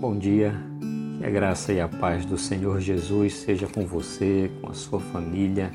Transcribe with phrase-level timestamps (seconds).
[0.00, 0.54] Bom dia,
[1.18, 4.98] que a graça e a paz do Senhor Jesus seja com você, com a sua
[4.98, 5.70] família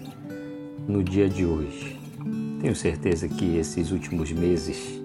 [0.88, 2.00] no dia de hoje.
[2.60, 5.00] Tenho certeza que esses últimos meses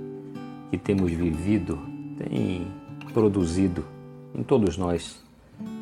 [0.70, 1.78] que temos vivido
[2.16, 2.66] têm
[3.12, 3.84] produzido
[4.34, 5.22] em todos nós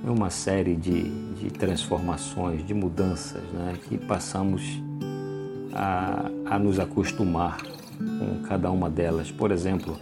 [0.02, 4.82] uma série de, de transformações, de mudanças né, que passamos
[5.73, 7.59] a, a nos acostumar
[8.18, 9.30] com cada uma delas.
[9.30, 9.96] Por exemplo,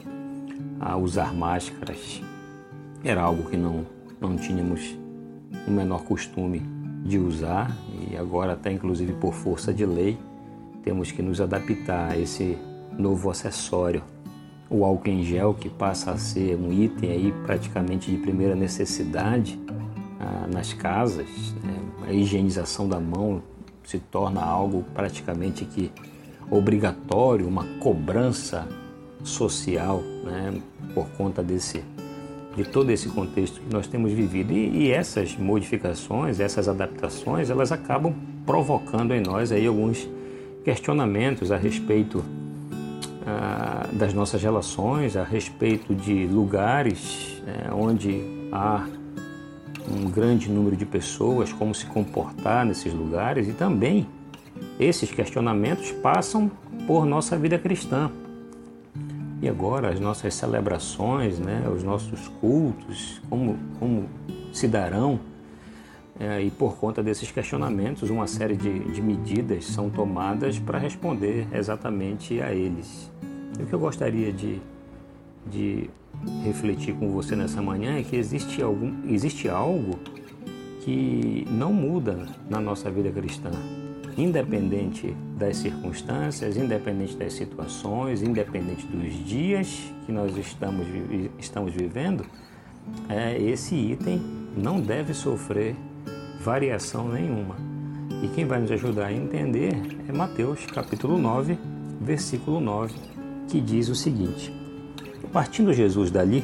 [0.80, 2.23] a usar máscaras.
[3.07, 3.86] Era algo que não,
[4.21, 4.99] não tínhamos
[5.64, 6.61] o menor costume
[7.04, 7.71] de usar
[8.11, 10.18] e agora até inclusive por força de lei
[10.82, 12.58] temos que nos adaptar a esse
[12.99, 14.03] novo acessório.
[14.68, 19.57] O álcool em gel que passa a ser um item aí praticamente de primeira necessidade
[20.18, 21.29] ah, nas casas,
[21.63, 21.79] né?
[22.08, 23.41] a higienização da mão
[23.85, 25.93] se torna algo praticamente que
[26.50, 28.66] obrigatório, uma cobrança
[29.22, 30.61] social, né,
[30.93, 31.85] por conta desse
[32.56, 37.70] de todo esse contexto que nós temos vivido e, e, essas modificações, essas adaptações, elas
[37.70, 38.14] acabam
[38.46, 40.08] provocando em nós aí alguns
[40.64, 42.24] questionamentos a respeito
[43.26, 48.86] ah, das nossas relações, a respeito de lugares né, onde há
[49.88, 54.06] um grande número de pessoas, como se comportar nesses lugares e também
[54.80, 56.50] esses questionamentos passam
[56.86, 58.10] por nossa vida cristã.
[59.48, 64.08] Agora as nossas celebrações, né, os nossos cultos, como, como
[64.53, 65.20] se darão?
[66.19, 71.47] É, e por conta desses questionamentos, uma série de, de medidas são tomadas para responder
[71.53, 73.12] exatamente a eles.
[73.58, 74.61] E o que eu gostaria de,
[75.47, 75.91] de
[76.42, 79.98] refletir com você nessa manhã é que existe, algum, existe algo
[80.81, 83.50] que não muda na nossa vida cristã
[84.17, 90.86] independente das circunstâncias, independente das situações, independente dos dias que nós estamos,
[91.39, 92.25] estamos vivendo,
[93.09, 94.20] é, esse item
[94.56, 95.77] não deve sofrer
[96.41, 97.56] variação nenhuma.
[98.22, 99.75] E quem vai nos ajudar a entender
[100.09, 101.59] é Mateus capítulo 9,
[102.00, 102.94] versículo 9,
[103.49, 104.50] que diz o seguinte:
[105.32, 106.43] Partindo Jesus dali,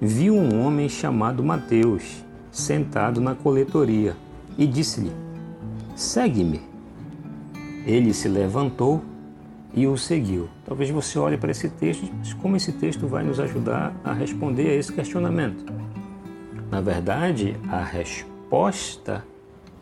[0.00, 4.16] viu um homem chamado Mateus sentado na coletoria
[4.56, 5.12] e disse-lhe:
[5.94, 6.73] Segue-me.
[7.86, 9.02] Ele se levantou
[9.74, 10.48] e o seguiu.
[10.64, 14.70] Talvez você olhe para esse texto, mas como esse texto vai nos ajudar a responder
[14.70, 15.64] a esse questionamento?
[16.70, 19.24] Na verdade, a resposta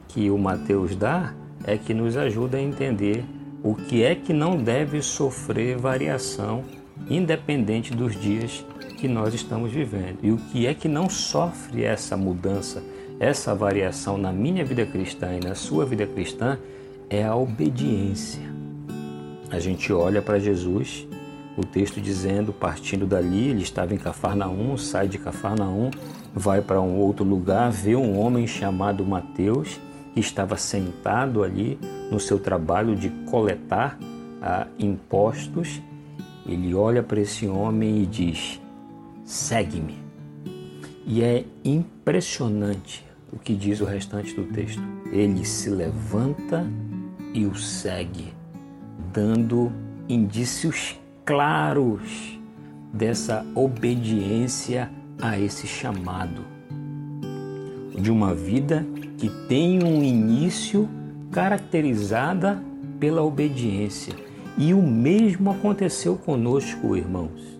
[0.08, 3.24] que o Mateus dá é que nos ajuda a entender
[3.62, 6.64] o que é que não deve sofrer variação
[7.08, 8.64] independente dos dias
[8.98, 12.82] que nós estamos vivendo e o que é que não sofre essa mudança,
[13.19, 16.58] essa variação na minha vida cristã e na sua vida cristã
[17.12, 18.41] é a obediência.
[19.50, 21.06] A gente olha para Jesus,
[21.59, 25.91] o texto dizendo, partindo dali, ele estava em Cafarnaum, sai de Cafarnaum,
[26.34, 29.78] vai para um outro lugar, vê um homem chamado Mateus,
[30.15, 31.78] que estava sentado ali
[32.11, 33.99] no seu trabalho de coletar
[34.41, 35.83] ah, impostos.
[36.47, 38.59] Ele olha para esse homem e diz:
[39.23, 39.99] segue-me.
[41.05, 44.83] E é impressionante o que diz o restante do texto.
[45.12, 46.67] Ele se levanta
[47.34, 48.32] e o segue,
[49.12, 49.72] dando
[50.09, 52.38] indícios claros
[52.93, 56.43] dessa obediência a esse chamado.
[57.98, 58.84] De uma vida
[59.16, 60.88] que tem um início
[61.31, 62.62] caracterizada
[62.98, 64.14] pela obediência.
[64.59, 67.59] E o mesmo aconteceu conosco, irmãos.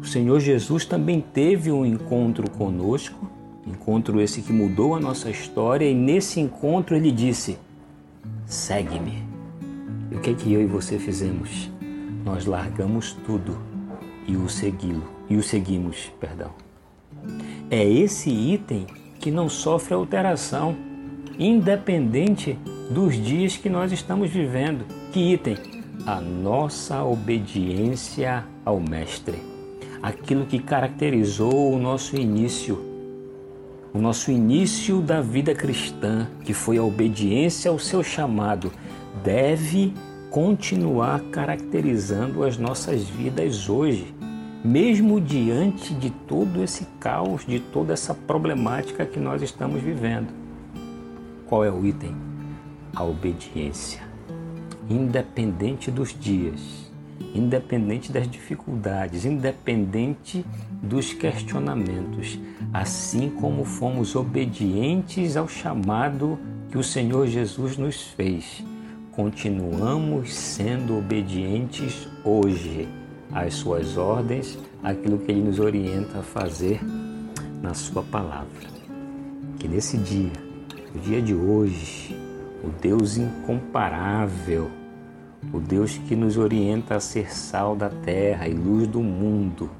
[0.00, 3.30] O Senhor Jesus também teve um encontro conosco,
[3.66, 7.58] encontro esse que mudou a nossa história, e nesse encontro ele disse:
[8.50, 9.22] segue-me.
[10.10, 11.70] E o que é que eu e você fizemos?
[12.24, 13.56] Nós largamos tudo
[14.26, 16.50] e o segui-lo, e o seguimos, perdão.
[17.70, 18.86] É esse item
[19.20, 20.76] que não sofre alteração,
[21.38, 22.58] independente
[22.90, 24.84] dos dias que nós estamos vivendo.
[25.12, 25.56] Que item?
[26.04, 29.38] A nossa obediência ao Mestre.
[30.02, 32.89] Aquilo que caracterizou o nosso início
[33.92, 38.72] o nosso início da vida cristã, que foi a obediência ao seu chamado,
[39.24, 39.92] deve
[40.30, 44.14] continuar caracterizando as nossas vidas hoje,
[44.64, 50.28] mesmo diante de todo esse caos, de toda essa problemática que nós estamos vivendo.
[51.46, 52.14] Qual é o item?
[52.94, 54.02] A obediência,
[54.88, 56.89] independente dos dias
[57.34, 60.44] independente das dificuldades, independente
[60.82, 62.38] dos questionamentos,
[62.72, 66.38] assim como fomos obedientes ao chamado
[66.70, 68.64] que o Senhor Jesus nos fez.
[69.12, 72.88] Continuamos sendo obedientes hoje,
[73.32, 76.80] às suas ordens, aquilo que ele nos orienta a fazer
[77.62, 78.68] na sua palavra.
[79.58, 80.32] Que nesse dia,
[80.94, 82.16] o dia de hoje,
[82.64, 84.70] o Deus incomparável,
[85.52, 89.70] o Deus que nos orienta a ser sal da terra e luz do mundo,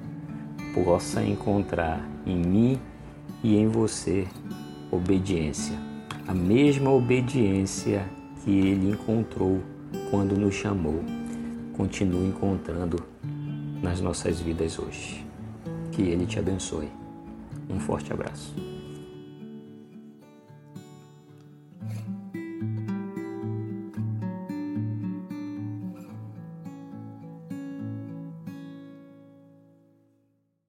[0.75, 2.81] possa encontrar em mim
[3.43, 4.27] e em você
[4.91, 5.77] obediência,
[6.27, 8.05] a mesma obediência
[8.45, 9.61] que ele encontrou
[10.11, 11.03] quando nos chamou,
[11.77, 13.03] continue encontrando
[13.83, 15.25] nas nossas vidas hoje.
[15.93, 16.89] Que ele te abençoe.
[17.69, 18.80] Um forte abraço.